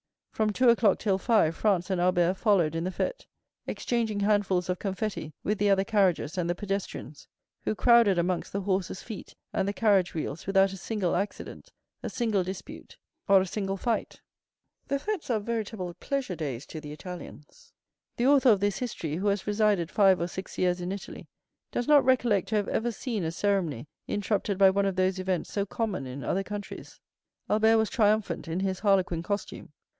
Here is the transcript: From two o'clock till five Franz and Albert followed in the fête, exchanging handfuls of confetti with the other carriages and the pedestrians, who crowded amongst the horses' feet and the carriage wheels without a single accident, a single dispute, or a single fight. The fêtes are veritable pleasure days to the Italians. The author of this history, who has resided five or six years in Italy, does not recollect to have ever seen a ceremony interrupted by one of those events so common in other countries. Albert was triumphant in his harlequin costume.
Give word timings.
From 0.31 0.49
two 0.51 0.69
o'clock 0.69 0.97
till 0.97 1.19
five 1.19 1.55
Franz 1.55 1.91
and 1.91 2.01
Albert 2.01 2.33
followed 2.33 2.73
in 2.73 2.83
the 2.85 2.89
fête, 2.89 3.27
exchanging 3.67 4.21
handfuls 4.21 4.67
of 4.69 4.79
confetti 4.79 5.33
with 5.43 5.59
the 5.59 5.69
other 5.69 5.83
carriages 5.83 6.35
and 6.35 6.49
the 6.49 6.55
pedestrians, 6.55 7.27
who 7.65 7.75
crowded 7.75 8.17
amongst 8.17 8.51
the 8.51 8.61
horses' 8.61 9.03
feet 9.03 9.35
and 9.53 9.67
the 9.67 9.73
carriage 9.73 10.15
wheels 10.15 10.47
without 10.47 10.73
a 10.73 10.77
single 10.77 11.15
accident, 11.15 11.71
a 12.01 12.09
single 12.09 12.43
dispute, 12.43 12.97
or 13.27 13.41
a 13.41 13.45
single 13.45 13.77
fight. 13.77 14.19
The 14.87 14.95
fêtes 14.95 15.29
are 15.29 15.37
veritable 15.39 15.93
pleasure 15.93 16.35
days 16.35 16.65
to 16.67 16.81
the 16.81 16.91
Italians. 16.91 17.71
The 18.17 18.25
author 18.25 18.49
of 18.49 18.59
this 18.59 18.79
history, 18.79 19.17
who 19.17 19.27
has 19.27 19.45
resided 19.45 19.91
five 19.91 20.19
or 20.19 20.27
six 20.27 20.57
years 20.57 20.81
in 20.81 20.91
Italy, 20.91 21.27
does 21.71 21.87
not 21.87 22.03
recollect 22.03 22.49
to 22.49 22.55
have 22.55 22.67
ever 22.69 22.91
seen 22.91 23.23
a 23.23 23.31
ceremony 23.31 23.87
interrupted 24.07 24.57
by 24.57 24.71
one 24.71 24.87
of 24.87 24.95
those 24.95 25.19
events 25.19 25.51
so 25.53 25.67
common 25.67 26.07
in 26.07 26.23
other 26.23 26.41
countries. 26.41 26.99
Albert 27.47 27.77
was 27.77 27.91
triumphant 27.91 28.47
in 28.47 28.61
his 28.61 28.79
harlequin 28.79 29.21
costume. 29.21 29.71